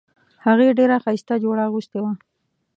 هغې 0.45 0.67
ډیره 0.79 0.95
ښایسته 1.03 1.35
جوړه 1.43 1.61
اغوستې 1.67 1.99
وه 2.03 2.13